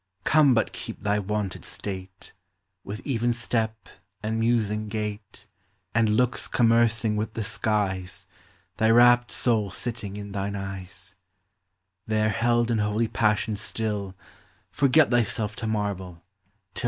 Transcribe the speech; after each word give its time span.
Come 0.23 0.55
but 0.55 0.71
keep 0.71 1.03
thy 1.03 1.19
wonted 1.19 1.63
state, 1.63 2.33
With 2.83 3.05
even 3.05 3.33
step, 3.33 3.87
and 4.23 4.39
musing 4.39 4.87
gait, 4.87 5.45
And 5.93 6.17
looks 6.17 6.47
commercing 6.47 7.15
with 7.17 7.35
the 7.35 7.43
skies, 7.43 8.25
Thy 8.77 8.89
rapt 8.89 9.31
soul 9.31 9.69
sitting 9.69 10.17
in 10.17 10.31
thine 10.31 10.55
eyes; 10.55 11.15
There 12.07 12.29
held 12.31 12.71
in 12.71 12.79
holy 12.79 13.09
passion 13.09 13.55
still, 13.55 14.15
Forget 14.71 15.11
thyself 15.11 15.55
to 15.57 15.67
marble, 15.67 16.23
till 16.73 16.79
LIFE. 16.79 16.79